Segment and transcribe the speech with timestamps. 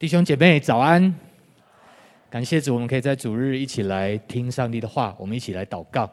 [0.00, 1.14] 弟兄姐妹早安！
[2.30, 5.14] 感谢主，我们可以在主日一起来听上帝的话。
[5.18, 6.10] 我们一起来祷告。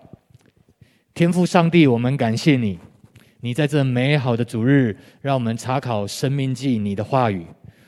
[1.13, 2.77] 天父上帝，我们感谢你，
[3.39, 7.45] 你在这美好的主日，让我们查考生命记你的话语。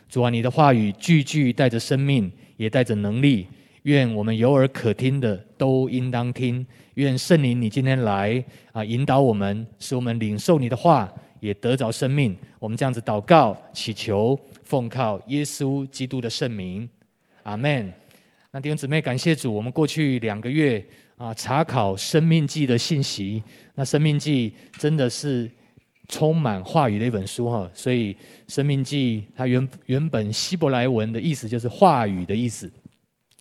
[0.08, 3.46] 主啊，你的话语句句带着生命，也带着能力。
[3.82, 6.66] 愿我们有耳可听的都应当听。
[6.94, 8.42] 愿圣灵你今天来
[8.72, 12.38] 啊，引导我们，使我们领受你的话，也得着生命。
[12.58, 14.40] 我们这样子祷告祈求。
[14.70, 16.88] 奉靠耶稣基督的圣名，
[17.42, 17.92] 阿门。
[18.52, 20.86] 那弟兄姊妹，感谢主，我们过去两个月
[21.18, 23.42] 啊，查考生命记的信息。
[23.74, 25.50] 那生命记真的是
[26.08, 28.16] 充满话语的一本书哈，所以
[28.48, 32.72] 生命记它原原本希伯来文的意思就是话语的意思。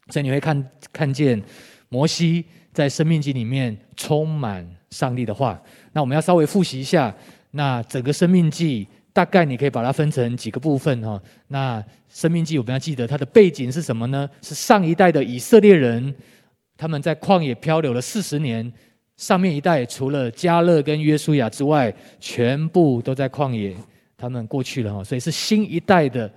[0.08, 1.42] 所以你会看看见
[1.90, 5.62] 摩西在生命记里面充满上帝的话。
[5.92, 7.14] 那我们要稍微复习一下，
[7.50, 8.88] 那整个生命记。
[9.18, 11.20] 大概你可以把它分成几个部分哈。
[11.48, 14.30] 那生命记我们要记得它的背景是什么呢？
[14.40, 16.14] 是上一代的以色列人，
[16.76, 18.72] 他们在旷野漂流了四十年。
[19.16, 23.74] 上面一代除了加勒跟约书亚之外，全部都在旷野，
[24.16, 25.02] 他们过去了哈。
[25.02, 26.30] 所以是新一代的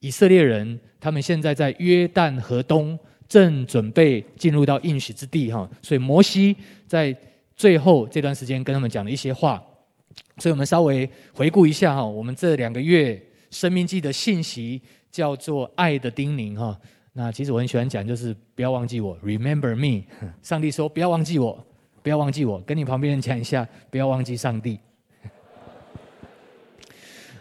[0.00, 5.68] 以色列人，他们现在在约旦河东，正准备进入到应许之地哈。
[5.82, 7.14] 所以摩西在
[7.54, 9.62] 最后这段时间跟他们讲了一些话。
[10.38, 13.20] 所以我们稍微回顾一下哈，我们这两个月
[13.50, 16.78] 生命记的信息叫做“爱的叮咛”哈。
[17.12, 20.04] 那其实我很喜欢讲，就是不要忘记我，Remember me。
[20.42, 21.64] 上帝说不要忘记我，
[22.02, 24.80] 不要忘记我，跟你旁边人讲一下，不要忘记上帝。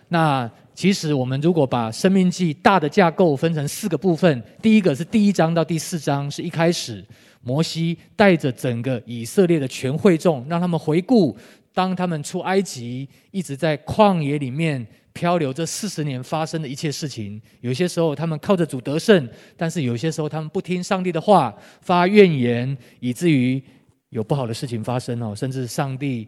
[0.09, 7.03] 那其实我们如果把生命记大的架构分成四个部分，第一个是第一章到第四章，是一开始
[7.41, 11.35] 摩西带着整个以色列的全会众，让他们回顾。
[11.73, 23.61] 当他们出埃及，一直在旷野里面漂流这四十年发生的一切事情，有些时候他们靠着主得胜，但是有些时候他们不听上帝的话，发怨言，以至于
[24.09, 26.27] 有不好的事情发生哦，甚至上帝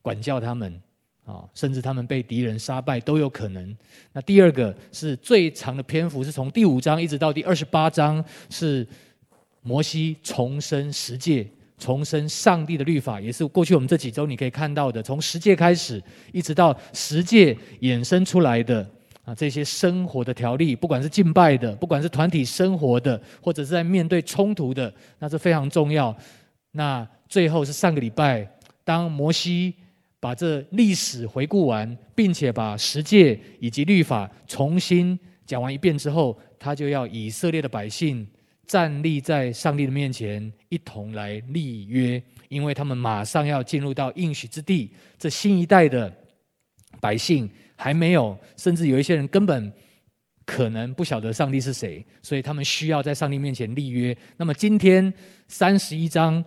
[0.00, 0.80] 管教他们
[1.26, 3.76] 啊，甚至他们被敌人杀败都有可能。
[4.12, 8.86] 那第二个是最长的篇幅，是从第五章一直到第二十八章，是
[9.60, 11.46] 摩西重申十诫。
[11.78, 16.02] 重申上帝的律法，也是过去我们这几周你可以看到的，从十诫开始，
[16.32, 18.86] 一直到十诫衍生出来的
[19.24, 26.14] 啊，这些生活的条例，不管是敬拜的，不管是团体生活的，或者是在面对冲突的，那是非常重要。
[26.72, 28.46] 那最后是上个礼拜，
[28.84, 29.74] 当摩西
[30.18, 38.26] 把这历史回顾完，并且把十诫以及律法重新讲完一遍之后，他就要以色列的百姓。
[38.68, 44.92] 站立在上帝的面前，一同来立约，因为他们马上要进入到应许之地。
[45.18, 46.14] 这新一代的
[47.00, 49.72] 百姓还没有，甚至有一些人根本
[50.44, 54.16] 可能不晓得上帝是谁，所以他们需要在上帝面前立约。
[54.36, 55.10] 那么今天
[55.46, 56.44] 三十一章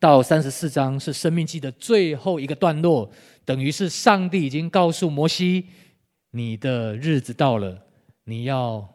[0.00, 3.10] 到三十四章是生命记的最后一个段落，
[3.44, 5.66] 等于是上帝已经告诉摩西：
[6.30, 7.82] 你的日子到了，
[8.24, 8.88] 你要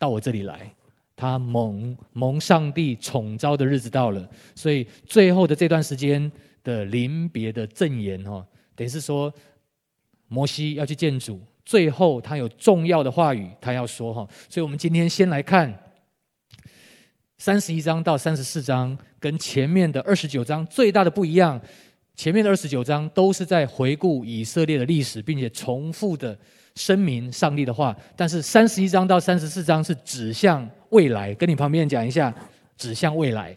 [0.00, 0.72] 到我这里来。
[1.18, 6.30] 他蒙蒙上帝宠召的日子到了，所以最后的这段时间
[6.62, 8.46] 的临别的赠言哈，
[8.76, 9.34] 等于是说
[10.28, 15.76] 摩西要去见主，最后他有重要的话语他要说哈，所以我们今天先来看
[17.36, 21.60] 三十一章到三十四章，跟前面的二十九章最大的不一样，
[22.14, 26.38] 前面的二十九章都是在回顾以色列的历史，并且重复的
[26.78, 30.66] 声明上帝的话，但是三十一章到三十四章是指向。
[30.90, 32.32] 未来，跟你旁边讲一下，
[32.78, 33.54] 指向未来。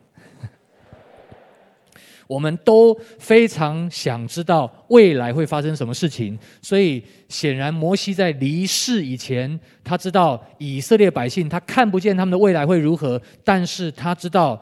[2.27, 14.61] 我们都非常想知道未来会发生什么事情，所以显然摩西在离世以前，他知道以色列百姓他看不见他们的未来会如何，但是他知道。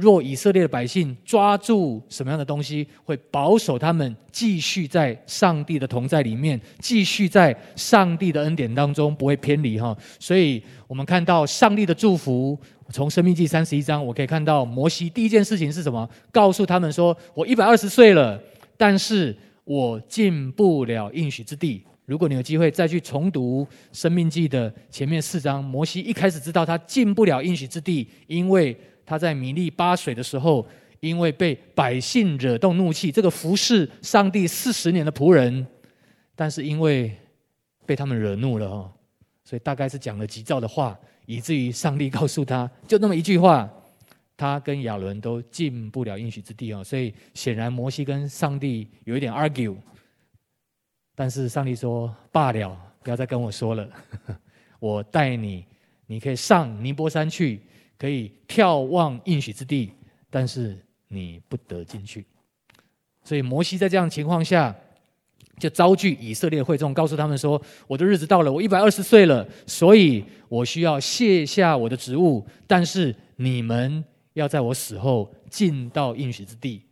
[0.00, 9.94] 若以色列的百姓抓住什么样的东西，会保守他们继续在上帝的同在里面，继续在上帝的恩典当中，不会偏离哈。
[10.18, 12.58] 所以我们看到上帝的祝福，
[12.90, 16.08] 从生命记三十一章，我可以看到摩西第一件事情是什么？
[16.32, 18.42] 告诉他们说：“我一百二十岁了，
[18.78, 28.76] 但是我进不了应许之地。”如果你有机会再去重读生命记的前面四章，摩西一开始知道他进不了应许之地，因为。
[29.10, 30.64] 他在米利巴水的时候，
[31.00, 35.66] 因为被百姓惹动怒气，这个服侍上帝四十年的仆人，
[36.36, 37.12] 但是因为
[37.84, 38.88] 被他们惹怒了哦，
[39.42, 40.96] 所以大概是讲了急躁的话，
[41.26, 43.68] 以至于上帝告诉他，就那么一句话，
[44.36, 46.84] 他跟亚伦都进不了应许之地哦。
[46.84, 49.74] 所以显然摩西跟上帝有一点 argue，
[51.16, 53.90] 但是上帝说罢了，不要再跟我说了。
[54.78, 55.66] 我带你，
[56.06, 57.60] 你可以上尼波山去，
[58.00, 59.92] 可以眺望应许之地，
[60.30, 60.74] 但是
[61.08, 62.24] 你不得进去。
[63.22, 64.74] 所以摩西在这样情况下，
[65.58, 74.02] 就召集以色列会众，告诉他们说：“我的日子到了，我一百二十岁了，所以我需要卸下我的职务，但是你们
[74.32, 76.82] 要在我死后进到应许之地。”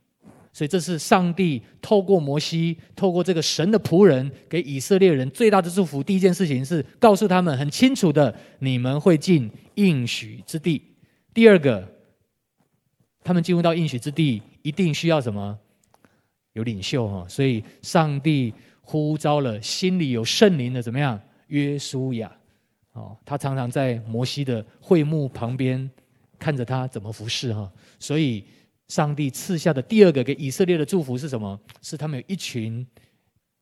[0.53, 6.03] 所以这是上帝透过摩西，透过这个神的仆人，给以色列人最大的祝福。
[6.03, 10.81] 第一件事情是告诉他们很清楚的：你们会进应许之地。
[11.33, 11.87] 第二个，
[13.23, 15.57] 他们进入到应许之地，一定需要什么？
[16.53, 17.25] 有领袖哈。
[17.27, 21.19] 所以上帝呼召了心里有圣灵的怎么样？
[21.47, 22.31] 约书亚
[22.93, 25.89] 哦，他常常在摩西的会幕旁边
[26.37, 27.71] 看着他怎么服侍哈。
[27.99, 28.43] 所以。
[28.89, 31.59] 上帝赐下的第二个给以色列的祝福是什么？
[31.79, 32.83] 是他们有一群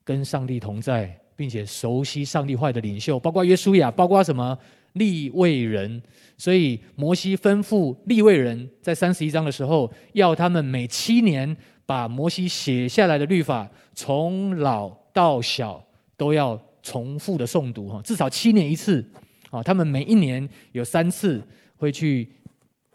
[0.06, 4.58] 跟上帝同在，并且熟悉上帝话的领袖，包括约书亚，包括什么
[4.98, 6.02] 利未人。
[6.38, 11.56] 所以摩西吩咐利未人在三十一章的时候，要他们每七年
[11.86, 15.84] 把摩西写下来的律法，从老到小
[16.16, 19.06] 都要重复的诵读哈，至少七年一次。
[19.50, 21.42] 啊，他们每一年有三次
[21.76, 22.28] 会去。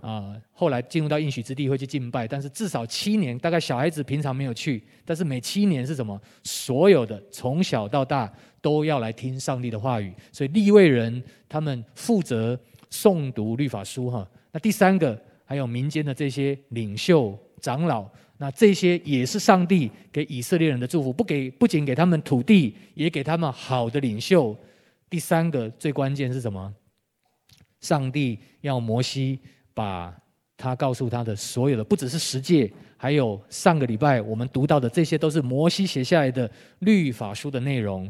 [0.02, 6.20] 啊，后来进入到应许之地会去敬拜，但是至少七年，大概小孩子平常没有去，但是每七年是什么？
[6.42, 12.58] 所有的从小到大都要来听上帝的话语，所以立位人他们负责
[12.90, 14.28] 诵读律法书哈。
[14.50, 24.58] 那第三个还有民间的这些领袖长老，那这些也是上帝给以色列人的祝福，不给不仅给他们土地，也给他们好的领袖。
[25.08, 26.74] 第三个最关键是什么？
[27.80, 29.38] 上帝要摩西。
[29.74, 30.14] 把
[30.56, 36.48] 他告诉他的所有的，不只是十诫，还有上个礼拜我们读到的，这些都是摩西写下来的
[36.80, 38.08] 律法书的内容。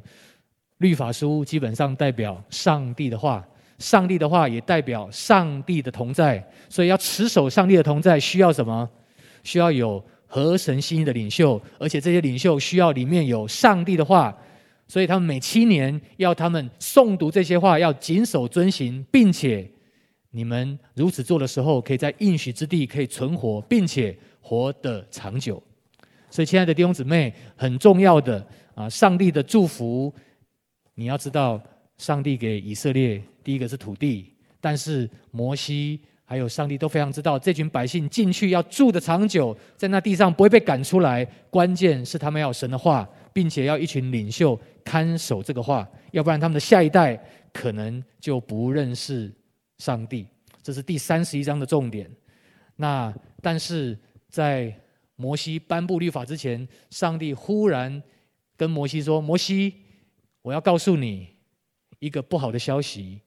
[0.79, 3.43] 律法书基本上代表上帝的话，
[3.79, 6.47] 上帝的话也代表上帝的同在。
[6.69, 8.87] 所以要持守上帝的同在，需要什么？
[9.44, 14.37] 需要有合神心意的领袖，而且这些领袖需要里面有上帝的话。
[14.88, 19.67] 所以他们每七年要他们诵读这些话，要谨守遵行，并且。
[20.34, 25.62] 你们如此做的时候，可以在应许之地可以存活，并且活得长久。
[26.31, 28.44] 所以，亲爱的弟兄姊妹，很重要的
[28.75, 30.12] 啊，上帝的祝福，
[30.94, 31.62] 你要知道，
[31.99, 41.23] 上帝给以色列第一个是土地，但是摩西还有上帝都非常知道，这群百姓进去要住的长久，在那地上不会被赶出来。
[41.50, 49.31] 关键是他们要神的话，并且要一群领袖看守这个话，要不然他们的下一代可能就不认识。
[49.82, 50.25] 上帝，
[50.62, 52.08] 这是第三十一章的重点。
[52.76, 53.99] 那但是
[54.29, 54.73] 在
[55.17, 58.00] 摩西颁布律法之前，上帝忽然
[58.56, 59.75] 跟摩西说：“摩西，
[60.40, 61.26] 我要告诉你
[61.99, 63.20] 一个不好的消息。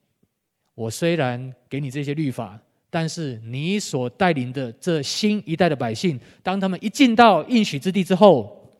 [0.74, 2.58] 我虽然给你这些律法，
[2.88, 8.72] 但是你所带领的这新一代的百姓，当他们一进到应许之地之后，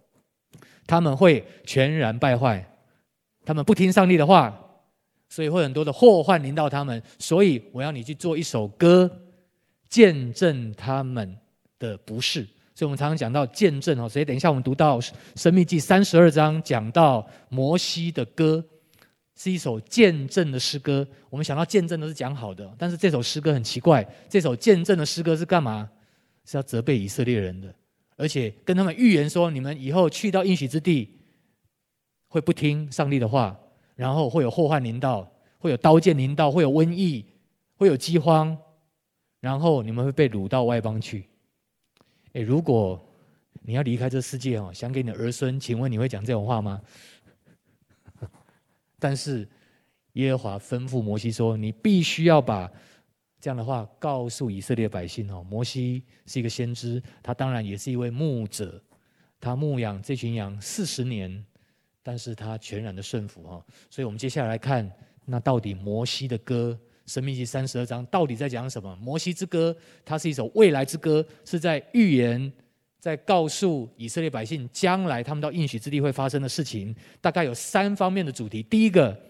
[0.87, 2.67] 他们会全然败坏，
[3.45, 4.63] 他们不听上帝的话。”
[5.29, 9.11] 所以会很多的祸患临到他们，所以我要你去做一首歌，
[9.89, 11.37] 见证他们
[11.79, 12.47] 的不是。
[12.75, 15.01] 所以我们常常讲到见证哦，所以等一下我们读到
[15.35, 18.63] 《申命记》三十二章，讲到摩西的歌
[19.35, 21.07] 是一首见证的诗歌。
[21.31, 25.89] 我们想到见证都是讲好的，但是这首诗歌很奇怪，这首见证的诗歌是干嘛？
[26.45, 27.75] 是要责备以色列人的，
[28.17, 31.19] 而且跟他们预言说，你们以后去到应许之地，
[32.29, 33.59] 会不听上帝的话。
[33.97, 37.25] 然后会有祸患临到，会有刀剑临到，会有瘟疫，
[37.77, 38.57] 会有饥荒，
[39.41, 41.29] 然后你们会被掳到外邦去。
[42.35, 43.03] 诶，如果
[43.63, 46.81] 你要离开这世界哦，想给你的儿孙，请问你会讲这种话吗？
[49.01, 49.49] 但是
[50.13, 52.71] 耶和华吩咐摩西说：“你必须要把
[53.41, 58.83] 这样的话告诉以色列百姓哦。”摩西是一个先知，他当然也是一位牧者，
[59.41, 61.45] 他牧养这群羊四十年。
[62.09, 64.89] 但是他全然的顺服哈，所以我们接下来看，
[65.25, 68.97] 那到底摩西的歌，申命记三十二章到底在讲什么？
[69.03, 72.53] 摩西之歌，它是一首未来之歌，是在预言，
[73.01, 76.95] 在告诉以色列百姓将来他们到应许之地会发生的事情。
[77.21, 78.63] 大概有三方面的主题。
[78.63, 79.21] 第一个，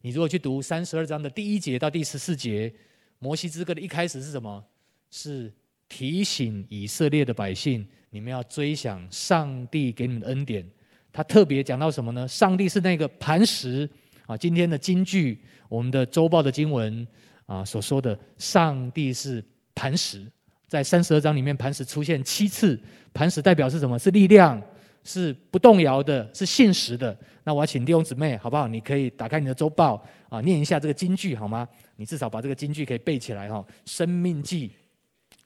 [0.00, 2.72] 你如果去读三十二章的第一节到第十四节，
[3.18, 4.64] 摩西之歌的一开始是什么？
[5.10, 5.52] 是
[5.88, 10.64] 提醒以色列的百姓，你们要追想上帝给你们的恩典。
[11.12, 12.26] 他特别讲到什么呢？
[12.26, 13.88] 上帝是那个磐石
[14.26, 14.36] 啊！
[14.36, 17.06] 今天的金句，我们的周报的经文
[17.46, 20.24] 啊所说的，上帝是磐石，
[20.66, 22.80] 在三十二章里面，磐石出现七次。
[23.12, 23.98] 磐石代表是什么？
[23.98, 24.60] 是力量。
[25.02, 27.16] 是不动摇的，是信实的。
[27.42, 28.68] 那我要请弟兄姊妹，好不好？
[28.68, 31.66] 你可以打开你的周报啊，念一下这个金句好吗？
[31.96, 33.64] 你至少把这个金句可以背起来哈。
[33.86, 34.70] 生命记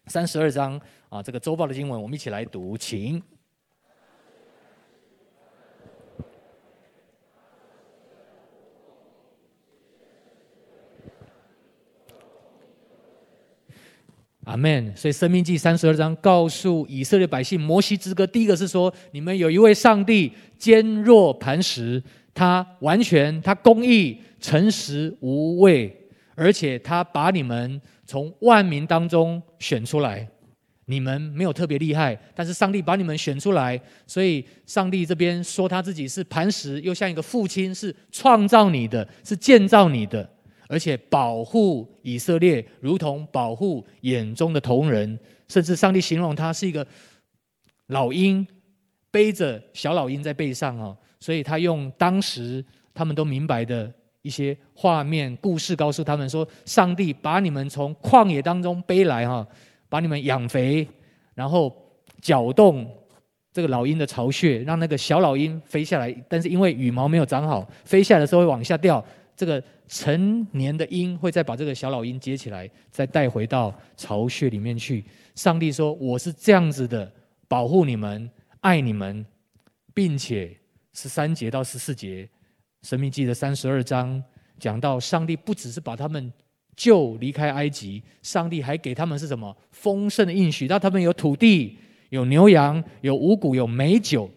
[0.09, 0.79] 三十二章
[1.09, 3.23] 啊，这个周报的经文，我们一起来读，请。
[14.45, 14.93] 阿门。
[14.97, 25.95] 所以《生命记》三十二章告诉以色列百姓，摩西之歌第一个是说：你们有一位上帝，坚若磐石，他完全，他公义、诚实、无畏，
[26.35, 30.29] 而且他把你们从万民当中选出来。
[30.87, 40.29] 你们没有特别厉害，但是上帝把你们选出来，所以上帝这边说他自己是磐石，又像一个父亲，是创造你的，是建造你的。
[40.75, 45.17] 而且保护以色列，如同保护眼中的瞳人，
[45.47, 46.85] 甚至上帝形容他是一个
[47.87, 48.45] 老鹰，
[49.09, 50.97] 背着小老鹰在背上哦。
[51.21, 52.63] 所以他用当时
[52.93, 53.89] 他们都明白的
[54.23, 59.47] 一些画面故事，告诉他们说：上帝把你们从旷野当中背来哈，
[59.89, 60.85] 把你们养肥，
[61.35, 61.73] 然后
[62.21, 62.85] 搅动
[63.53, 66.13] 这个老鹰的巢穴，让那个小老鹰飞下来。
[66.29, 69.03] 但是因为羽毛没有长好，飞下来的时候会往下掉。
[69.37, 75.05] 这个成年的鹰会再把这个小老鹰接起来，再带回到巢穴里面去。
[75.35, 77.13] 上帝说：“我是这样子的，
[77.49, 79.27] 保护你们，爱你们，
[79.93, 80.57] 并且
[80.93, 82.23] 十三节到十四节，
[82.89, 84.23] 《申命记》的三十二章
[84.61, 86.33] 讲到，上帝不只是把他们
[86.77, 91.77] 救离开埃及，上帝还给他们是什么丰盛的应许，让他们有土地、
[92.11, 94.31] 有牛羊、有五谷、有美酒，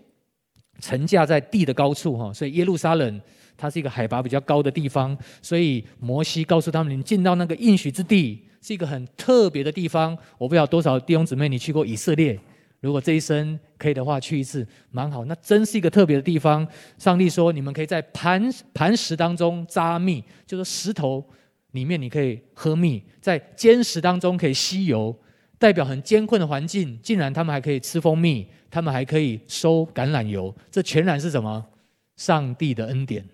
[0.80, 2.34] 乘驾在地的高处哈。
[2.34, 3.22] 所以耶路撒冷。”
[3.58, 10.16] 它是一个海拔比较高的地方，所以摩西告诉他们：“你进到那个应许之地，是一个很特别的地方。
[10.38, 12.40] 我不知道多少弟兄姊妹你去过以色列，
[12.80, 15.26] 如果这一生可以的话，去一次蛮好。
[15.26, 16.68] 那真是一个特别的地方。
[17.00, 21.28] 上帝说，你们可以在磐磐石当中扎蜜，就是石头
[21.72, 25.16] 里面你可以喝蜜，在坚石当中可以吸油，
[25.58, 31.66] 代表很艰困的环境，竟然他们还可以吃蜂蜜，他们还可以收橄榄油，这全然是什么？
[32.16, 33.26] 上帝的恩典。”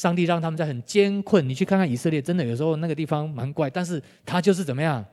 [0.00, 5.04] 上帝让他们在很艰困，你去看看以色列，真的有时候那个地方蛮怪，但是他就是怎么样，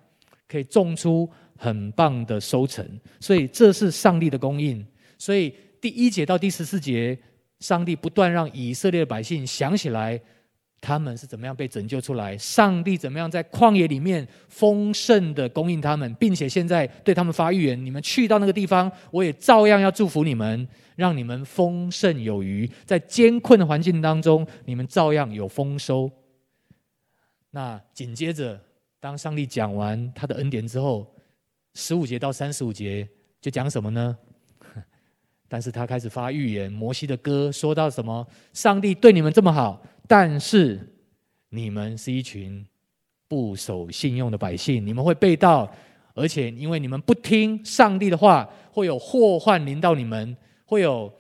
[0.48, 2.88] 可以种出很棒的收成，
[3.20, 4.86] 所以这是上帝的供应。
[5.18, 7.20] 所以第一节到第十四节，
[7.60, 10.18] 上帝不断让以色列的百姓想起来。
[10.80, 12.38] 他们是怎么样被拯救出来？
[12.38, 22.70] 上帝怎么样在旷野里面丰盛的供应他们，并且现在对他们发预言：你们去到那个地方，我也照样要祝福你们，让你们丰盛有余。
[22.86, 26.10] 在艰困的环境当中，你们照样有丰收。
[27.52, 28.62] 那紧接着，
[29.00, 31.12] 当上帝讲完他的恩典之后，
[31.74, 33.08] 十五节到三十五节
[33.42, 34.16] 就讲什么呢？
[35.50, 36.72] 但是他开始发预言。
[36.72, 38.26] 摩西的歌说到什么？
[38.54, 39.82] 上帝对你们这么好。
[40.08, 40.80] 但是
[41.50, 42.66] 你们是一群
[43.28, 45.70] 不守信用的百姓，你们会被盗，
[46.14, 50.36] 而且因为你们不听上帝的话，会有祸患临到你们，
[50.66, 51.12] 会有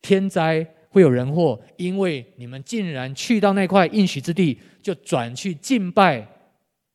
[0.00, 6.26] 天灾，会有人祸，因为你们竟然去到那块应许之地，就转去敬拜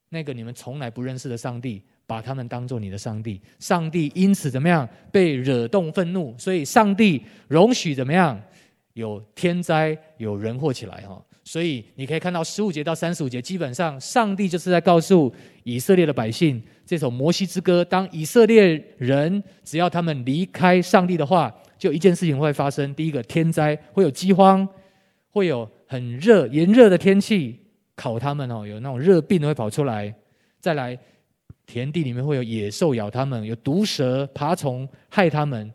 [0.10, 3.42] 那个你们从来不认识的上帝，把他们当做你的上帝。
[3.60, 4.88] 上帝因此怎么样？
[5.12, 8.42] 被惹动愤怒，所以上帝容许怎么样？
[8.94, 11.22] 有天灾，有人祸起来哈。
[11.44, 15.34] 所以你可以看到十五节到三十五节，基本上上帝就是在告诉
[15.64, 17.84] 以色列的百姓，这首摩西之歌。
[17.84, 24.68] 当以色列人只要他们离开上帝的话，就一件事情会发生：第一个，天灾，会有饥荒，
[25.32, 27.60] 会有很热炎热的天气
[27.96, 30.14] 烤他们哦，有那种热病会跑出来；
[30.60, 30.98] 再来，
[31.66, 35.74] 田地里面会有野兽咬他们，有毒蛇、爬虫害他们。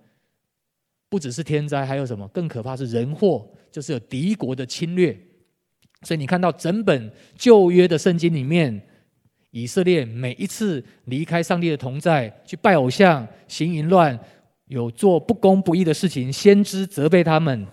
[1.08, 2.26] 不只是天灾，还有什么？
[2.28, 5.18] 更可怕是人祸，就是有敌国的侵略。
[6.02, 8.80] 所以你看到整本旧约的圣经里面，
[9.50, 14.18] 以色列每一次离开上帝的同在，去拜偶像、行淫乱，
[14.66, 17.66] 有做不公不义的事情，先知责备他们，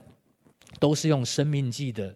[0.80, 2.16] 都是用生命记的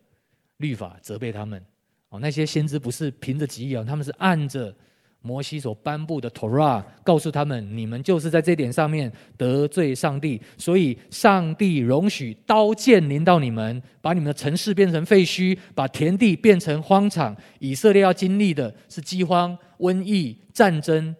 [0.57, 1.63] 律法责备他们。
[2.09, 4.75] 哦，那些先知不是凭着己意，他们是按着。
[5.21, 17.35] 摩西所颁布的 Torah 告诉他们：你们就是在这点上面得罪上帝，所以上帝容许刀剑临到你们，把你们的城市变成废墟，把田地变成荒场。
[17.59, 21.13] 以色列要经历的是饥荒、瘟疫、战争。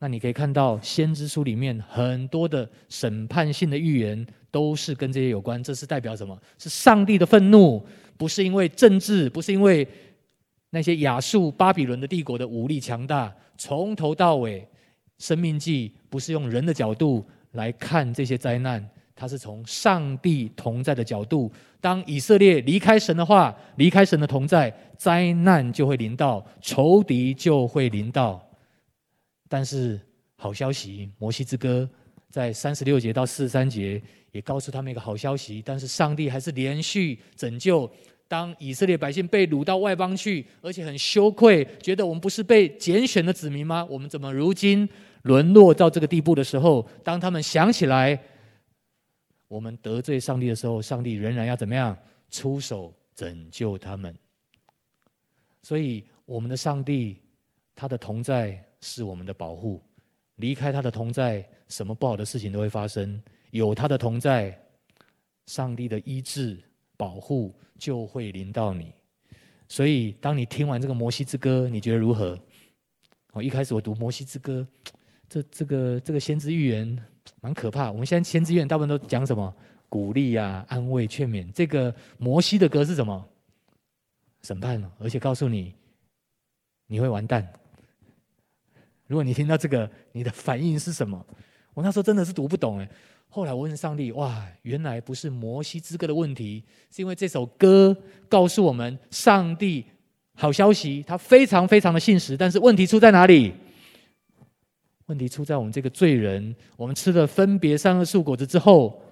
[0.00, 5.62] 那你可以看到先知书里面很多的审判性的预言都是跟这些有关。
[5.62, 6.36] 这是代表什么？
[6.58, 9.86] 是上帝的愤怒，不是因为政治，不是因为。
[10.74, 14.60] 那些亚述、巴比伦的帝国的武力强大，从头到尾，
[15.18, 21.50] 《生命记》不是用人的角度来看这些灾难，它是从上帝同在的角度。
[21.80, 28.44] 当以色列离开神的话，离开神的同在，灾难就会临到，仇敌就会临到。
[29.48, 30.00] 但是
[30.34, 31.88] 好消息，摩西之歌
[32.30, 34.02] 在三十六节到四十三节
[34.32, 35.62] 也告诉他们一个好消息。
[35.64, 37.88] 但是上帝还是连续拯救。
[38.26, 43.84] 当以色列百姓被掳到外邦去，而且很羞愧，觉得我们不是被拣选的子民吗？
[43.84, 44.88] 我们怎么如今
[45.22, 48.18] 沦落到这个地步的时候，当他们想起来
[49.46, 51.96] 我们得罪上帝的时候，上帝仍然要怎么样
[52.30, 54.14] 出手拯救他们？
[55.62, 57.18] 所以，我们的上帝，
[57.74, 59.80] 他的同在是我们的保护。
[60.36, 63.18] 离开他的同在，什么不好的事情都会发生；
[63.50, 64.58] 有他的同在，
[65.46, 66.60] 上帝的医治、
[66.96, 67.54] 保护。
[67.76, 68.94] 就会临到你，
[69.68, 72.38] 所以当你听完这个摩西之歌，你觉得如何？
[73.32, 74.66] 我一开始我读摩西之歌，
[75.28, 77.04] 这这个这个先知预言
[77.40, 77.90] 蛮可怕。
[77.90, 79.54] 我们现在先知预言大部分都讲什么？
[79.88, 81.50] 鼓励啊，安慰、劝勉。
[81.52, 83.28] 这个摩西的歌是什么？
[84.42, 85.74] 审判，而且告诉你
[86.86, 87.46] 你会完蛋。
[89.08, 91.26] 如果你听到这个，你的反应是什么？
[91.74, 92.88] 我那时候真的是读不懂哎。
[93.34, 97.96] 后来我问上帝：“哇，原来不是摩西之歌的问题，是因为这首歌
[98.28, 99.84] 告诉我们，上帝
[100.36, 102.36] 好消息，他非常非常的信实。
[102.36, 103.52] 但是问题出在哪里？
[105.06, 109.02] 问题出在我们这个罪人，我们吃了分别善恶树果子之后，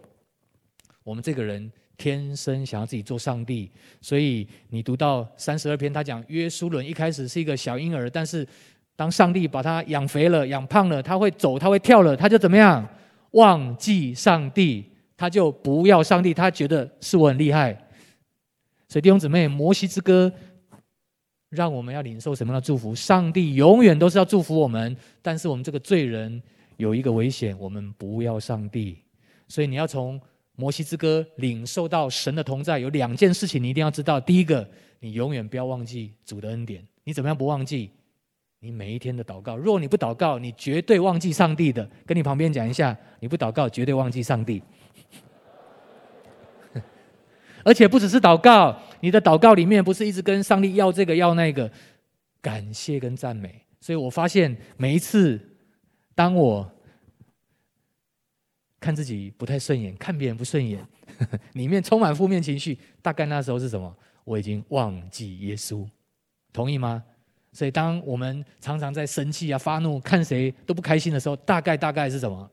[1.03, 3.69] 我们这个人天生想要自己做上帝。
[4.01, 8.47] 所以你读到三十二篇，他讲约书伦一开始是一个小婴儿，但是
[8.95, 12.89] 当上帝把他养肥了、养胖了，他会走，他会跳了，他就怎么样？”
[13.33, 14.87] 忘记上帝，
[15.17, 17.73] 他就不要上帝，他觉得是我很厉害。
[18.89, 20.33] 所以弟兄姊妹，摩西之歌
[21.49, 22.95] 让我们要领受什么样的祝福？
[22.95, 26.43] 上帝永远都是要祝福我们，但是我们这个罪人
[26.77, 28.99] 有一个危险，我们不要上帝。
[29.49, 30.21] 所以你要从
[30.57, 34.21] 摩西之歌领受到神的同在，有两件事情你一定要知道。
[34.21, 34.69] 第一个，
[35.01, 36.87] 你永远不要忘记主的恩典。
[37.05, 37.91] 你怎么样不忘记？
[38.65, 41.85] 你每一天的祷告，如果你不祷告，你绝对忘记上帝的。
[42.07, 44.63] 跟你旁边讲一下，你不祷告，绝对忘记上帝。
[47.65, 51.69] 而且不只是祷告，你的祷告里面不是一直跟上帝要这个要那个，
[52.41, 53.67] 感谢跟赞美。
[53.81, 55.41] 所以我发现每一次，
[56.15, 56.71] 当我
[58.79, 60.87] 看自己不太顺眼，看别人不顺眼，
[61.55, 63.93] 里面充满负面情绪，大概那时候是什么？
[64.23, 65.85] 我已经忘记耶稣，
[66.53, 67.03] 同意吗？
[67.53, 72.51] 所以，当我们常常在生气啊、发怒、看谁都不开心的时候，大概大概是什么？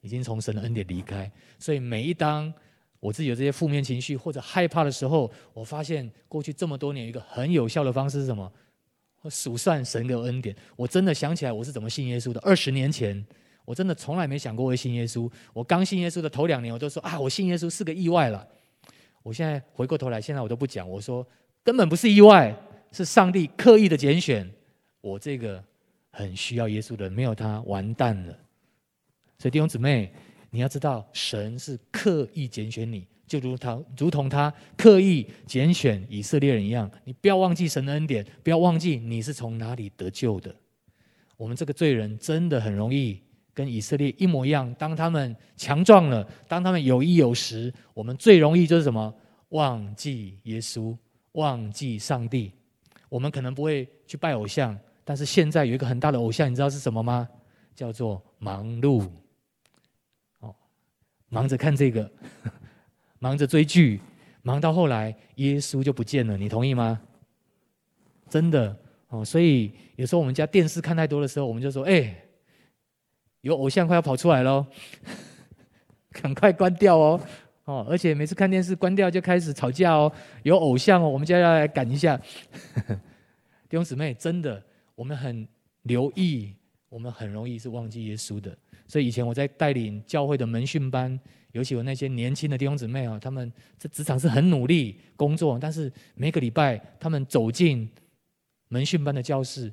[0.00, 1.30] 已经从神的恩典离开。
[1.58, 2.52] 所以，每一当
[3.00, 8.50] 我自己有这些负面情绪或者害怕的时候，我发现过去这么多年一个很有效的方式是什么？
[9.22, 10.54] 我数算神的恩典。
[10.76, 12.40] 我真的想起来我是怎么信耶稣的。
[12.40, 13.26] 二十年前，
[13.64, 15.28] 我真的从来没想过会信耶稣。
[15.52, 18.46] 我刚信耶稣的头两年，我都说啊，我信耶稣是个意外了。
[19.24, 21.26] 我现在回过头来，现在我都不讲，我说
[21.64, 22.56] 根本不是意外。
[22.92, 24.50] 是上帝刻意的拣选
[25.00, 25.62] 我这个
[26.10, 28.38] 很需要耶稣的人，没有他完蛋了。
[29.38, 30.12] 所以弟兄姊妹，
[30.50, 36.90] 你要知道，神是刻意拣选你，就如他如同他刻意拣选以色列人一样。
[37.04, 40.54] 你不要忘记神的恩典，不要忘记你是从哪里得救的。
[41.36, 43.18] 我们这个罪人真的很容易
[43.54, 44.74] 跟以色列一模一样。
[44.74, 49.14] 当他们强壮了，当他们有衣有食，我们最容易就是什么？
[49.50, 50.94] 忘记耶稣，
[51.32, 52.52] 忘记上帝。
[53.10, 57.28] 我们可能不会去拜偶像，但是现在有一个很大的偶像，你知道是什么吗？
[57.74, 59.06] 叫做忙碌。
[60.38, 60.54] 哦，
[61.28, 62.10] 忙着看这个，
[63.18, 64.00] 忙着追剧，
[64.42, 66.98] 忙到后来耶稣就不见了，你同意吗？
[68.28, 68.74] 真的
[69.08, 72.14] 哦，所以有时候我们家电视看太多的时候，我们就说：“哎，
[73.40, 74.64] 有偶像快要跑出来喽，
[76.12, 77.20] 赶快关掉哦。”
[77.70, 82.20] 哦，而且每次看电视关掉就开始吵架哦，有偶像哦，我们就要来赶一下。
[83.70, 84.60] 弟兄姊妹，真的，
[84.96, 85.46] 我们很
[85.82, 86.52] 留意，
[86.88, 88.56] 我们很容易是忘记耶稣的。
[88.88, 91.16] 所以以前我在带领教会的门训班，
[91.52, 97.88] 尤其有那些年轻的弟兄姊妹啊，他们在职场是很努力工作，但是每个礼拜他们走进
[98.66, 99.72] 门训班的教室，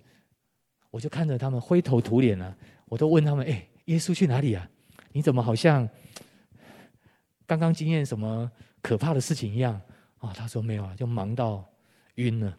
[0.92, 2.56] 我就看着他们灰头土脸啊，
[2.86, 4.70] 我都问他们：哎，耶稣去哪里啊？
[5.12, 5.90] 你怎么好像？
[7.48, 9.82] 刚刚经验什么可怕的事情一样
[10.20, 11.64] 啊、他说没有啊，就忙到
[12.16, 12.58] 晕了。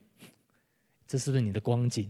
[1.07, 2.09] 这是不是你的光景？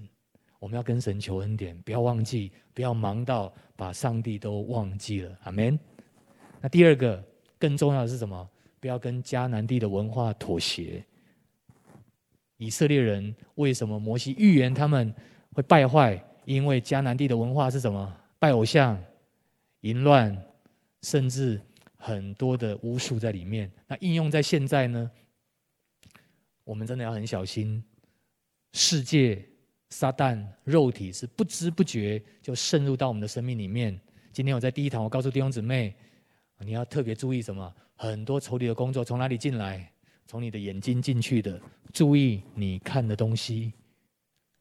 [0.59, 5.37] 我们要跟神求恩典，不要忘记，不要忙到把上帝都忘记了。
[5.45, 5.79] 阿门。
[6.61, 7.25] 那第二个
[7.59, 8.49] 更重要的是什么？
[8.79, 11.03] 不要跟迦南地的文化妥协。
[12.59, 15.15] 以色列人为什么摩西预言他们
[15.55, 16.23] 会败坏？
[16.45, 18.15] 因为迦南地的文化是什么？
[18.39, 19.03] 拜偶像、
[19.81, 20.37] 淫乱，
[21.03, 21.61] 甚至。
[21.99, 23.71] 很多的巫术在里面。
[23.87, 25.11] 那应用在现在呢？
[26.65, 27.83] 我们真的要很小心。
[28.73, 29.43] 世界、
[29.91, 33.99] 撒旦、肉体是不知不觉就渗入到我们的生命里面。
[34.33, 35.95] 今天我在第一堂，我告诉弟兄姊妹，
[36.61, 37.75] 你要特别注意什么？
[37.97, 39.91] 很多仇敌的工作从哪里进来？
[40.27, 41.61] 从你的眼睛进去的。
[41.93, 43.73] 注意你看的东西，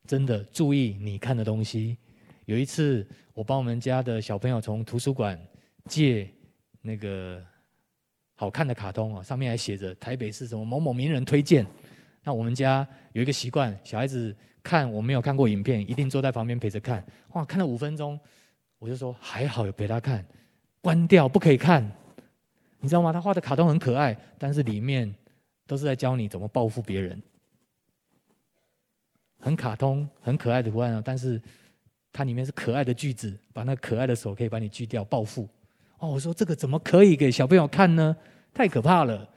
[0.08, 1.98] 真的注意你看的东西。
[2.46, 5.38] 有一次，我帮我们家的小朋友从图书馆
[5.86, 6.34] 借
[6.82, 7.44] 那个
[8.36, 11.66] 好看的卡通啊，上面还写着台北市什么某某名人推荐。
[12.24, 17.06] 那我们家有一个习惯，小孩子看我没有看过影片，一定坐在旁边陪着看。
[17.34, 18.20] 哇，看了五分钟，
[18.80, 20.26] 我就说还好有陪他看，
[20.82, 21.84] 关掉不可以看。
[22.80, 23.12] 你知道吗？
[23.14, 25.14] 他画的卡通很可爱，但是里面
[25.66, 27.22] 都是在教你怎么报复别人。
[29.40, 31.42] 很卡通、很可爱的图案啊，但是。
[32.14, 35.48] 它里面是可爱的句子，把那可爱的手可以把你锯掉，报复。
[36.00, 38.16] 哦，我说这个怎么可以给小朋友看呢？
[38.54, 39.28] 太可怕了，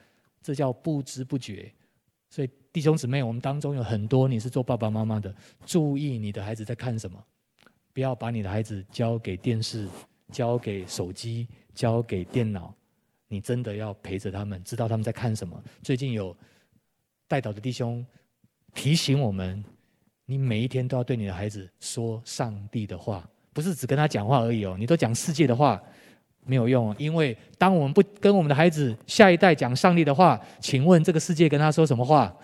[0.43, 1.73] 这叫不知不觉。
[2.29, 7.23] 所以弟兄姊妹，我们当中有很多你是做爸爸妈妈的，注意你的孩子在看什么，
[7.93, 9.89] 不要把你的孩子交给电视、
[10.31, 12.75] 交给手机、交给电脑。
[13.29, 15.63] 你真的要陪着他们，知道他们在看什么。
[15.83, 16.37] 最近有
[17.27, 18.05] 带导的弟兄
[18.75, 19.65] 提醒我们。
[20.27, 24.77] 你每一天都要对你的孩子说上帝的话，不是只跟他讲话而已哦。
[24.79, 25.83] 你都讲世界的话，
[26.45, 26.95] 没有用。
[26.99, 32.35] 因为当我们不跟我们的孩子下一代讲上帝的话，请问这个世界跟他说什么话？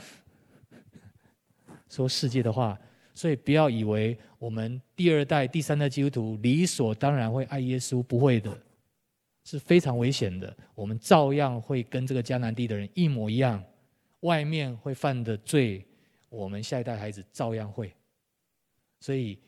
[1.89, 2.79] 说世界的话。
[3.15, 8.55] 所以不要以为我们第二代、第三代基督徒理所当然会爱耶稣，不会的，
[9.43, 10.55] 是非常危险的。
[10.75, 13.65] 我们照样会跟这个迦南地的人一模一样，
[14.21, 15.83] 外面会犯的罪。
[16.29, 17.91] 我们下一代孩子照样会，
[19.01, 19.39] 所以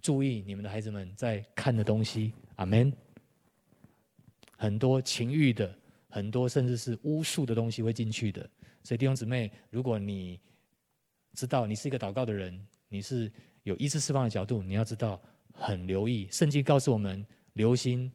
[0.00, 2.32] 注意你们的孩子们在看的东西。
[2.56, 2.90] 阿门。
[4.60, 5.74] 很多情欲的，
[6.10, 8.46] 很多甚至是巫术的东西会进去的。
[8.84, 10.38] 所以弟兄姊妹，如果你
[11.32, 15.18] 知道你是一个祷告的人，你是有医治释放的角度，你要知道
[15.54, 16.28] 很留意。
[16.30, 18.12] 圣经告诉我们，留心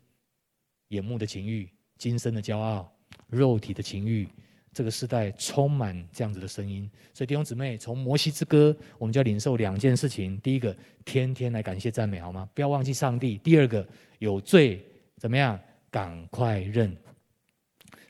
[0.90, 2.96] 眼目的情欲、今生的骄傲、
[3.28, 4.30] 肉体的情欲。
[4.72, 12.48] 这个时代充满这样子的声音，所以弟兄姊妹，从摩西之歌，我们就要领受两件事情：第一个，天天来感谢赞美，好吗？
[12.54, 13.88] 不要忘记上帝；第二个，
[14.20, 14.86] 有罪
[15.18, 15.60] 怎么样？
[15.96, 16.94] 赶快认。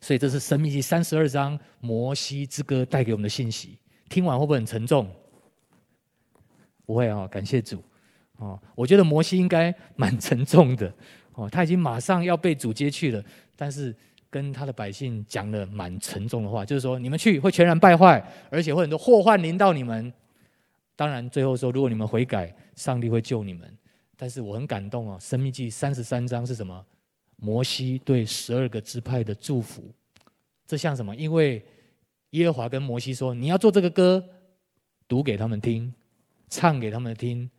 [0.01, 3.77] 所以这是申命记三十二章摩西之歌带给我们的信息。
[4.09, 5.07] 听完会不会很沉重？
[6.83, 7.83] 不会啊、哦，感谢主
[8.37, 8.59] 哦。
[8.73, 10.91] 我觉得摩西应该蛮沉重的
[11.33, 13.23] 哦，他已经马上要被主接去了，
[13.55, 13.95] 但是。
[14.31, 20.11] 跟他的百姓讲了蛮沉重的话，就是说你们去会全然败坏，而且会很多祸患临到你们。
[20.93, 23.77] 当然，最后说如果你们悔改，上帝会救你们。
[24.17, 26.85] 但是我很感动哦，《生命记》三十三章是什么？
[27.37, 29.83] 摩西对十二个支派的祝福。
[30.65, 31.15] 这像什么？
[31.15, 31.63] 因为
[32.31, 34.23] 耶和华跟摩西说：“你要做这个歌，
[35.07, 35.93] 读给他们听，
[36.49, 37.49] 唱给他们听。”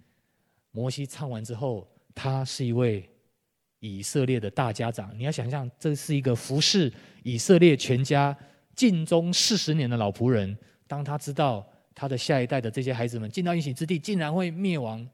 [0.73, 3.09] 摩西唱完之后，他是一位。
[3.79, 8.37] 以色列的大家长，你要想象，这是一个服侍以色列全家
[8.75, 10.57] 尽忠四十年的老仆人。
[10.89, 15.07] 当他知道他的下一代的这些孩子们进到应许之地，竟然会灭亡，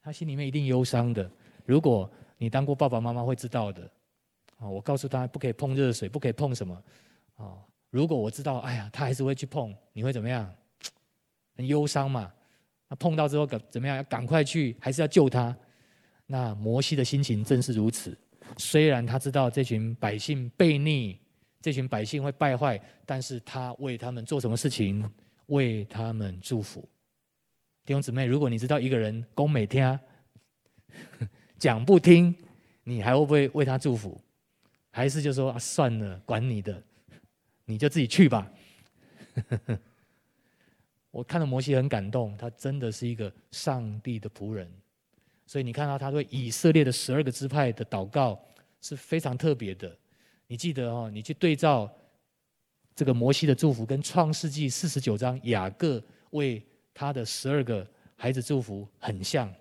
[0.00, 1.28] 他心里面一定忧伤的。
[1.66, 3.90] 如果你当过爸爸妈妈，会知道的。
[4.68, 6.82] 我告诉他不可以碰热水，不可以碰什么。
[7.36, 7.58] 啊，
[7.90, 10.52] 如果我知道，哎呀，他还是会去碰，你会怎么样？
[11.56, 12.32] 很忧伤嘛。
[12.88, 13.96] 那碰到之后，怎么样？
[13.96, 15.56] 要赶快去，还是要救他？
[16.26, 18.16] 那摩西的心情正是如此。
[18.58, 21.18] 虽然他知道这群百姓悖逆，
[21.60, 25.08] 这群百姓会败坏，但是他为他们做什么事情？
[25.46, 26.80] 为他们祝福。
[27.84, 29.98] 弟兄姊妹，如果你知道一个人讲不听，
[31.58, 32.34] 讲不听，
[32.82, 34.18] 你还会不会为他祝福？
[34.96, 36.80] 还是就说啊，算了，管你的，
[37.66, 38.48] 你就自己去吧。
[41.10, 44.70] 我看到摩西很感动，他真的是一个上帝的仆人。
[45.46, 48.40] 所以你看到他对以色列的十二个支派的祷告
[48.80, 49.98] 是非常特别的。
[50.46, 51.92] 你记得哦，你去对照
[52.94, 59.52] 这个摩西的祝福，跟创世纪四十九章雅各为他的十二个孩子祝福很像。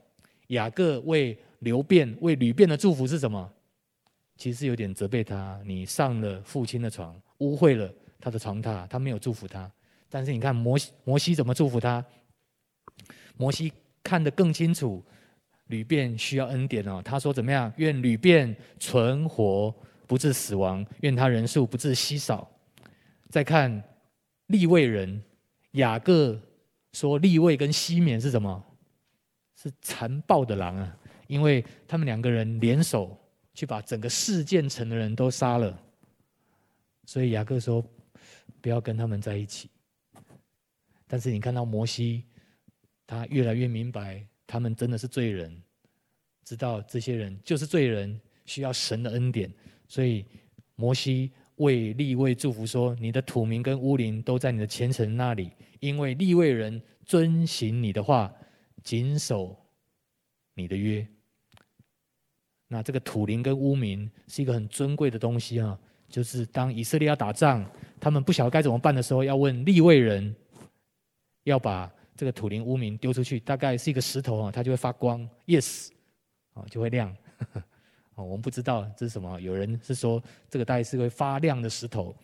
[0.50, 3.53] 雅各为流便、为吕便的祝福是什么？
[4.38, 9.72] 其实有点责备他，你上了父亲的床，污秽了他的床榻，他没有祝福他。
[10.10, 12.04] 但是你看摩西，摩西怎么祝福他？
[13.38, 13.72] 摩西
[14.04, 15.04] 看得更清楚。
[15.68, 17.72] 吕便需要恩典哦，他说怎么样？
[17.78, 19.74] 愿吕便存活，
[20.06, 22.48] 不致死亡；愿他人数不致稀少。
[23.30, 23.82] 再看
[24.48, 25.24] 利未人
[25.72, 26.40] 雅各
[26.92, 28.64] 说，利未跟西缅是什么？
[29.56, 30.98] 是残暴的狼啊！
[31.28, 33.18] 因为他们两个人联手
[33.54, 35.80] 去把整个事件城的人都杀了。
[37.06, 37.86] 所以雅各说
[38.62, 39.70] 不要跟他们在一起。
[41.08, 42.24] 但是你看到摩西，
[43.06, 45.62] 他越来越明白，他们真的是罪人，
[46.44, 49.54] 知道这些人就是罪人，需要神的恩典。
[49.88, 50.26] 所以
[50.76, 58.34] 摩西为立位祝福说：“你的土民跟乌灵都在你的前程那里，因为立位人遵行你的话，
[58.82, 59.56] 谨守
[60.56, 61.06] 你的约。”
[62.74, 65.78] 那这个土灵跟乌民是一个很尊贵的东西啊，
[66.10, 67.64] 就是当以色列要打仗，
[68.00, 70.36] 他们不晓得该怎么办的时候，要问利未人，
[71.44, 75.90] 要把这个土灵乌民丢出去，大概是一个石头啊，它就会发光，yes，
[76.56, 77.16] 啊，就会亮。
[78.16, 79.40] 哦，我们不知道这是什么。
[79.40, 82.16] 有人是说这个大概是个发亮的石头。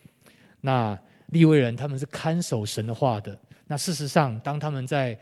[0.60, 3.38] 那利未人他们是看守神的话的。
[3.68, 5.16] 那事实上，当他们在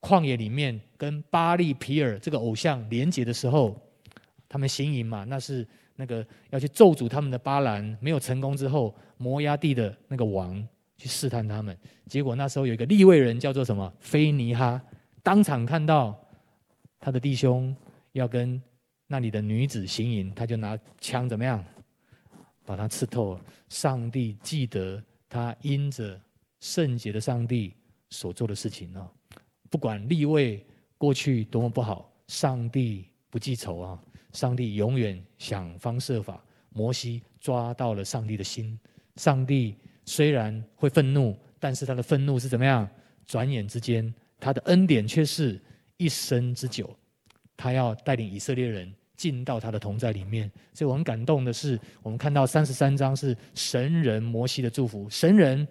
[0.00, 3.78] 旷野里面跟巴力皮尔这个偶像连结的时候，
[4.52, 10.62] 他们行营嘛，那是那个要去咒诅他们的巴兰，没有成功之后，摩押地的那个王
[10.98, 11.74] 去试探他们。
[12.06, 13.90] 结果那时候有一个利未人叫做什么？
[14.00, 14.78] 菲尼哈，
[15.22, 16.14] 当场看到
[17.00, 17.74] 他的弟兄
[18.12, 18.60] 要跟。
[19.08, 21.62] 那里的女子行淫，他就拿枪怎么样，
[22.64, 23.40] 把他刺透了。
[23.68, 26.18] 上帝记得他因着
[26.60, 27.74] 圣洁的上帝
[28.08, 29.12] 所做的事情啊！
[29.68, 30.64] 不管利未
[30.96, 34.02] 过去多么不好，上帝不记仇啊！
[34.32, 36.42] 上帝永远想方设法。
[36.70, 38.78] 摩西抓到了上帝的心。
[39.16, 42.88] 上帝虽然会愤怒，但是他的愤怒是怎么样？
[43.26, 45.60] 转眼之间，他的恩典却是
[45.96, 46.94] 一生之久。
[47.56, 48.92] 他要带领以色列人。
[49.14, 55.08] 进到他的同在里面，所以我很感动的是，我们看到三十三章是神人摩西的祝福。
[55.08, 55.68] 神人，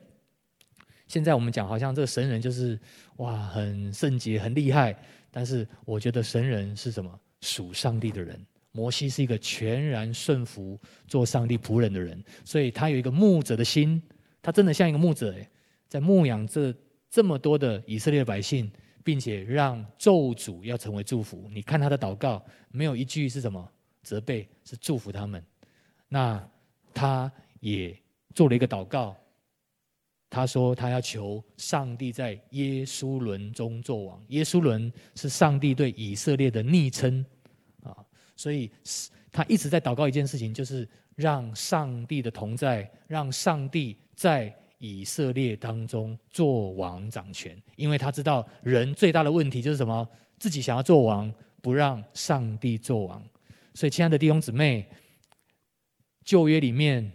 [1.08, 2.80] 现在我们讲好像这个神人就是
[3.18, 4.96] 哇很圣洁很厉害，
[5.30, 7.20] 但是我觉得神人是什么？
[7.42, 8.40] 属上帝的人。
[8.72, 14.02] 摩西是一个全然顺服做上帝仆人的人，所以他有一个牧者的心，
[14.42, 15.48] 他真的像一个牧者诶，
[15.88, 16.74] 在牧养这
[17.10, 18.72] 这么多的以色列百姓。
[19.04, 21.50] 并且让咒诅要成为祝福。
[21.52, 23.68] 你看他的祷告，没有一句是什么
[24.04, 25.44] 责备，是祝福他们。
[26.08, 26.48] 那
[26.94, 27.98] 他也
[28.36, 29.18] 做了一个祷告，
[30.32, 34.20] 他说他要求上帝在耶书伦中作王。
[34.30, 37.24] 耶书伦是上帝对以色列的昵称
[37.84, 37.96] 啊，
[38.36, 38.72] 所以
[39.32, 44.52] 他一直在祷告一件事情，就是让上帝的同在，让上帝在。
[44.84, 50.10] 以色列当中做王掌权，因为他知道人最大的问题就是什么？
[50.40, 53.24] 自己想要做王，不让上帝做王。
[53.76, 54.90] 所以，亲爱的弟兄姊妹，
[56.24, 57.12] 旧约里面，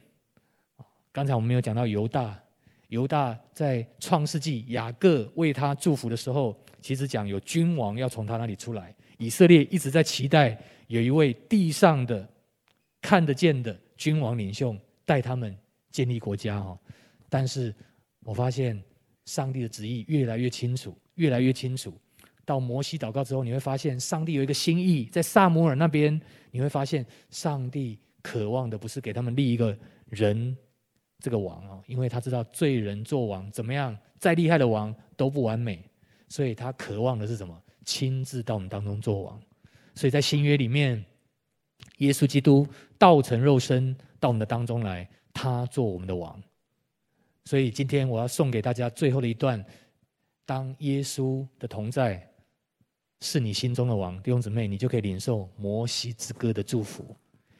[1.10, 2.40] 刚才我们没有讲到犹大。
[2.88, 8.94] 犹大在创世纪，雅各为他祝福的时候，其实讲有君王要从他那里出来。
[9.18, 12.28] 以色列一直在期待有一位地上的
[13.00, 15.56] 看得见的君王领袖带他们
[15.90, 16.78] 建立国家哈。
[17.28, 17.74] 但是，
[18.24, 18.80] 我发现
[19.24, 21.92] 上帝的旨意越来越清楚，越来越清楚。
[22.44, 26.20] 到摩西祷告之后，你会发现上帝有一个心意，在撒母耳那边，
[26.52, 29.76] 你会发现上帝渴望的不是给他们立一个
[30.10, 30.56] 人
[31.18, 35.82] 这个王啊，因为他知道罪人做王怎么样，再厉害的王都不完美，
[36.28, 37.60] 所以他渴望的是什么？
[37.84, 39.40] 亲自到我们当中做王。
[39.94, 41.04] 所以在新约里面，
[41.98, 42.66] 耶稣基督
[42.98, 46.42] 道成肉身到我们的当中来，他做我们的王。
[47.44, 49.64] 所以今天我要送给大家最后的一段：
[50.44, 52.28] 当耶稣的同在
[53.22, 57.16] 是你心中的王，弟兄姊妹，你就可以领受摩西之歌的祝福。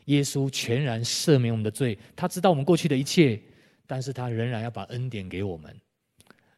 [0.07, 3.41] 耶稣全然赦免我们的罪，他知道我们过去的一切，
[3.87, 5.75] 但是他仍然要把恩典给我们。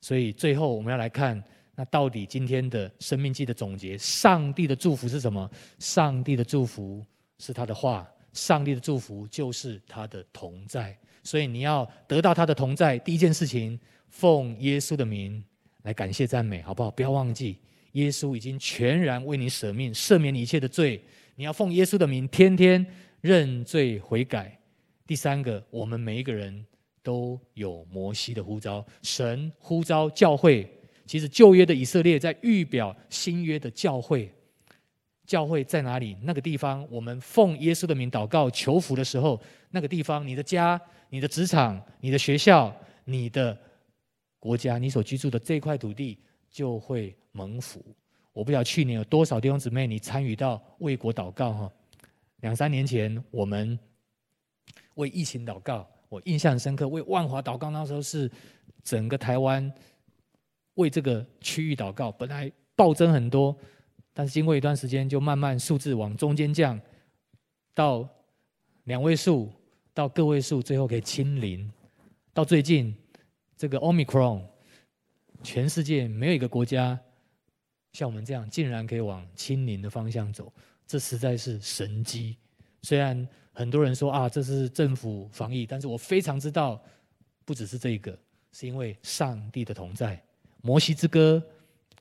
[0.00, 1.42] 所以最后我们要来看，
[1.74, 5.50] 那到底今天的生命记的总结，上帝的祝福是什么？
[5.78, 7.04] 上帝的祝福
[7.38, 10.96] 是他的话，上帝的祝福就是他的同在。
[11.24, 15.42] 所以你要得到他的同在，第一件事情，奉耶稣的名
[15.82, 16.90] 来感谢赞美，好不好？
[16.90, 17.58] 不要忘记，
[17.92, 21.02] 耶稣已经全然为你舍命，赦免你一切的罪。
[21.34, 22.84] 你要奉耶稣的名，天天
[23.20, 24.58] 认罪悔改。
[25.06, 26.64] 第三个，我们每一个人
[27.02, 30.70] 都有摩西的呼召，神呼召教会。
[31.06, 34.30] 其实旧约的以色列在预表新约的教会。
[35.26, 36.16] 教会在哪里？
[36.22, 39.38] 那个地方，我们奉耶稣的名祷告求福的时候，
[39.70, 43.56] 那个地方，你的家、你的职场、你的学校、你的
[44.38, 46.18] 国家、你所居住的这块土地
[46.50, 47.84] 就会蒙福。
[48.32, 51.72] 我不知道去年有多少弟兄姊妹你参与到为国祷告哈？
[52.40, 53.78] 两三年前我们
[54.94, 56.88] 为疫情祷告，我印象深刻。
[56.88, 58.30] 为万华祷告那时候是
[58.82, 59.72] 整个台湾
[60.74, 63.56] 为这个区域祷告，本来暴增很多。
[64.12, 66.80] 但是经过一段时间，就慢慢数字往中间降，
[67.72, 68.08] 到
[68.84, 69.52] 两位数，
[69.94, 71.70] 到个位数，最后可以清零。
[72.32, 72.94] 到最近
[73.56, 74.42] 这个 Omicron，
[75.42, 76.98] 全世界没有一个国家
[77.92, 80.52] 像我们这样，竟然可以往清零的方向走，
[80.88, 82.36] 这实在是神迹。
[82.82, 86.82] 虽然很多人说啊，这是政府防疫，但是我非常知道，
[87.44, 88.18] 不只是这个，
[88.50, 90.20] 是因为上帝的同在。
[90.62, 91.40] 摩西之歌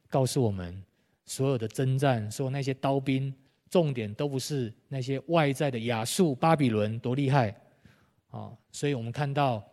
[0.10, 0.82] 告诉我们，
[1.26, 3.34] 所有的征战，所有那些刀兵，
[3.70, 7.54] 重点都不是那些外在的亚述、巴比伦多厉害
[8.30, 8.52] 啊！
[8.72, 9.64] 所以我们看到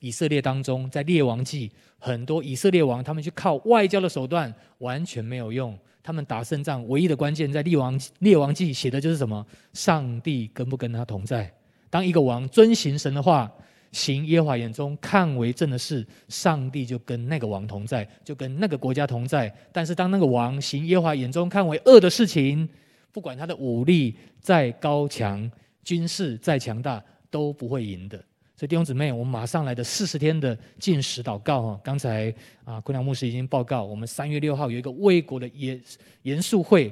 [0.00, 5.76] 以色列当中，在列王记，很多以色列王他们去靠外交的手段，完全没有用。
[6.02, 9.44] 他们打胜仗唯一的关键，在列王列王记写的就是什么？
[9.72, 11.52] 上帝跟不跟他同在？
[11.90, 13.50] 当一个王遵行神的话，
[13.90, 19.52] 行耶和华眼中看为正的事，上帝就跟那个王同在，就跟那个国家同在。
[19.72, 22.68] 但是当那个王行耶和华眼中看为恶的事情，
[23.10, 25.50] 不管他的武力再高强，
[25.82, 28.22] 军事再强大，都不会赢的。
[28.58, 31.80] 所以弟兄姊妹，我们马上来的四十天的禁食祷告哈。
[31.84, 35.78] 刚才啊，昆良牧师已经报告，我们三月六号有一个为国的严
[36.22, 36.90] 严肃会。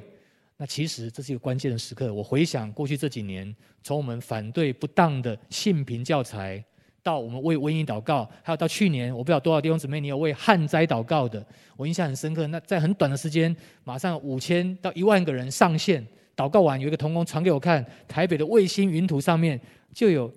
[0.59, 2.13] 那其实这是一个关键的时刻。
[2.13, 6.63] 我回想过去这几年，从我们反对不当的性平教材，
[7.03, 11.43] 到我们为瘟疫祷告，还有到去年，我不知道多少弟兄姊妹你有为旱灾祷告的，
[11.79, 12.47] 我印象很深刻。
[12.49, 19.59] 那在很短的时间，马上五千到一万个人上线祷告完，有一个同工传给我看，台北的卫星云图上面
[19.95, 20.31] 就有。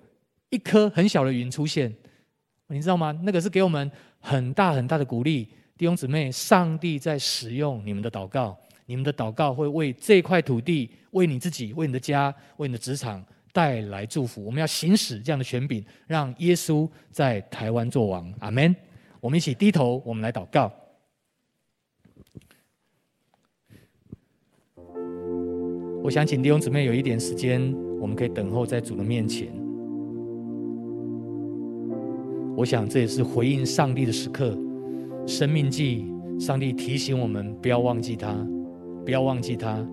[0.50, 1.94] 一颗很小的云出现，
[2.68, 3.12] 你知道吗？
[3.22, 5.44] 那个是给我们很大很大的鼓励，
[5.76, 8.56] 弟兄姊妹，上帝在使用你们的祷告，
[8.86, 14.44] 你们的祷告会为这块土地、为你自己、为你的家、为你的职场带来祝福。
[14.44, 18.32] 我们要行使这样的权柄，让耶稣在台湾作王。
[18.38, 18.74] 阿门。
[19.20, 20.72] 我们一起低头，我们来祷告。
[26.04, 27.60] 我想请弟兄姊妹有一点时间，
[28.00, 29.57] 我们可以等候在主的面前。
[32.58, 34.50] 我想这也是回应上帝的时刻，
[35.28, 36.04] 《生命记》，
[36.44, 38.34] 上帝提醒我们不要忘记他，
[39.04, 39.86] 不要忘记他，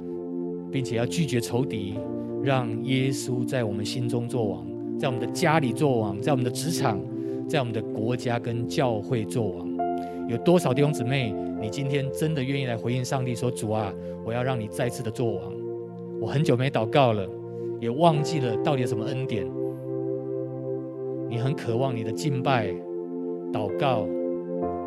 [0.71, 1.93] 并且要拒绝仇敌，
[2.41, 4.65] 让耶稣在我们心中作王，
[4.97, 6.99] 在我们的家里作王，在我们的职场，
[7.47, 9.69] 在我们的国家跟教会作王。
[10.28, 13.93] 有多少弟兄姊妹，你今天真的愿意来回应上帝说：“主啊，
[14.25, 15.54] 我要让你再次的作王。”
[16.19, 17.30] 我很久没祷告了，
[17.80, 19.45] 也忘记了到底有什么恩典。
[21.29, 22.67] 你很渴望你的敬拜、
[23.51, 24.05] 祷告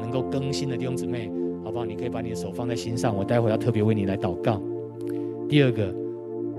[0.01, 1.31] 能够更新的弟兄姊妹，
[1.65, 1.85] 好不好？
[1.85, 4.63] 你可以把你的手放在心上，我待会要特别为你来祷告。
[5.49, 5.95] 第二个，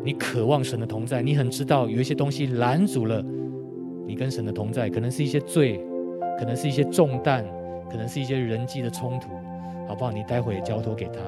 [0.03, 3.23] 你渴望神的同在，你很知道有一些东西拦阻了
[4.05, 5.79] 你跟神的同在，可能是一些罪，
[6.37, 7.45] 可能是一些重担，
[7.89, 9.29] 可能是一些人际的冲突，
[9.87, 10.11] 好不好？
[10.11, 11.19] 你待会也交托给他。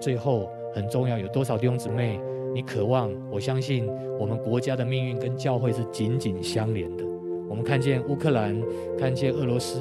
[0.00, 2.18] 最后很重要，有多少弟兄姊妹，
[2.54, 3.10] 你渴望？
[3.30, 3.86] 我相信
[4.18, 7.04] 我们国家的命运跟教会是紧紧相连的。
[7.50, 8.56] 我们看见乌克兰，
[8.96, 9.80] 看见俄罗斯，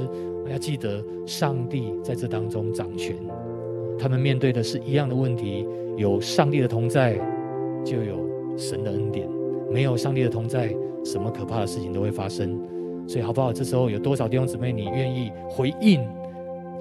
[0.50, 3.16] 要记得上帝在这当中掌权。
[4.00, 7.14] 他们面对的是一样的问题，有上帝的同在，
[7.86, 8.18] 就有
[8.58, 9.28] 神的恩典；
[9.72, 12.60] 没有上帝的同在，什么可怕的事情都会发生。
[13.08, 13.54] 所以，好不好？
[13.54, 16.02] 这时候有多少弟兄姊妹，你愿意回应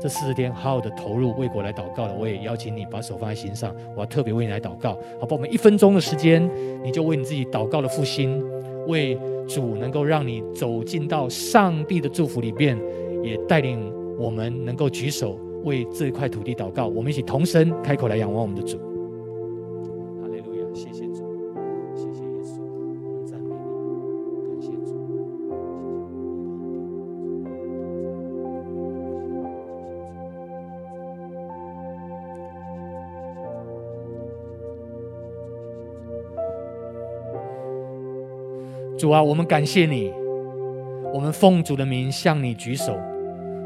[0.00, 2.14] 这四十天，好好的投入为国来祷告的？
[2.14, 4.96] 我也邀请你把手放在心上，我要特别为你来祷告。
[5.20, 5.36] 好不好？
[5.36, 6.48] 我们一分钟的时间，
[6.82, 8.42] 你就为你自己祷告的复兴，
[8.88, 9.16] 为。
[9.48, 12.78] 主能够让你走进到上帝的祝福里边，
[13.24, 16.86] 也带领我们能够举手为这块土地祷告。
[16.86, 18.87] 我们一起同声开口来仰望我们的主。
[38.98, 40.12] 主啊，我们感谢你，
[41.14, 42.98] 我们奉主的名向你举手。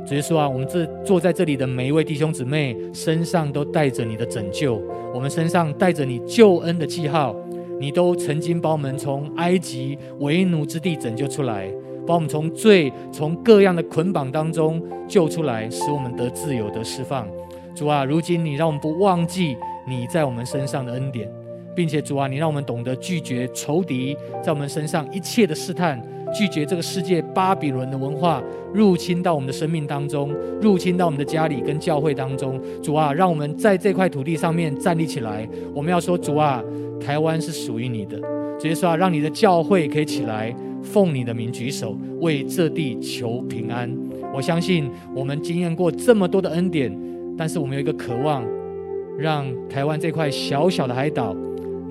[0.06, 4.78] 主耶稣啊，我们这坐在这里的每一位弟兄姊妹身上都带着你的拯救，
[5.14, 7.34] 我们身上带着你救恩的记号。
[7.80, 11.66] 你都曾经把我们从埃及为奴之地拯救出来，
[12.06, 17.26] 把我们从罪、从各样的捆绑当中救出来，使我们得自由、得释放。
[17.74, 19.56] 主啊，如今你让我们不忘记
[19.88, 21.26] 你在我们身上的恩典。
[21.75, 26.00] 并且主啊，你让我们懂得拒绝仇敌在我们身上一切的试探，
[26.35, 28.42] 拒绝这个世界巴比伦的文化
[28.73, 32.60] 入侵到我们的生命当中，入侵到我们的家里跟教会当中。
[32.83, 35.48] 主啊，让我们在这块土地上面站立起来。
[35.75, 36.62] 我们要说，主啊，
[37.00, 38.16] 台湾是属于你的。
[38.58, 43.90] 直接说啊，让你的教会可以起来，奉你的名举手，为这地求平安。
[44.35, 46.96] 我相信我们经验过这么多的恩典，
[47.37, 48.44] 但是我们有一个渴望，
[49.18, 51.37] 让台湾这块小小的海岛。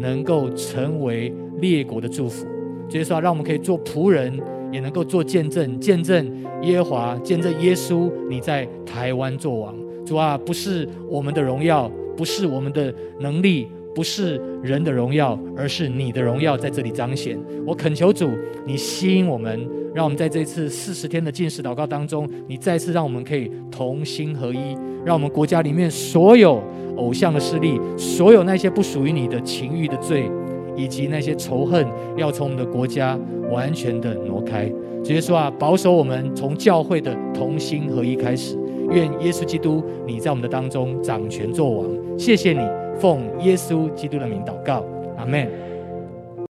[0.01, 2.45] 能够成为列国的祝福，
[2.89, 4.37] 就是说，让我们可以做仆人，
[4.71, 6.29] 也能够做见证，见证
[6.63, 9.75] 耶华，见证耶稣，你在台湾做王。
[10.05, 17.37] 主啊，不是我们的荣耀，不是我们的能力，不是人的荣耀，而是你的荣耀在这里彰显。
[17.65, 18.29] 我恳求主，
[18.65, 26.61] 你吸引我们，让我们在这次四十天的禁食祷告当中，你再次让我们可以同心合一，让我们国家里面所有
[26.97, 30.29] 偶像的势力，所有那些不属于你的情欲的罪，
[30.75, 31.85] 以及那些仇恨，
[32.15, 33.19] 要从我们的国家
[33.51, 34.71] 完全的挪开。
[35.03, 38.57] 直接说啊，保守我们从教会的同心合一开始。
[38.91, 41.89] 愿耶稣基督你在我们的当中掌权作王。
[42.17, 42.59] 谢谢你，
[43.01, 44.85] 奉耶稣基督的名祷告，
[45.17, 45.70] 阿门。